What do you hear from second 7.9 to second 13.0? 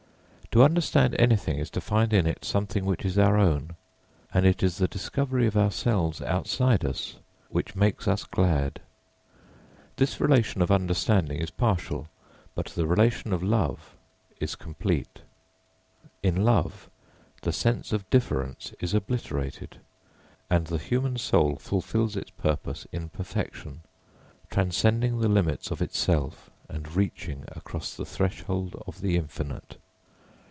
us glad. This relation of understanding is partial, but the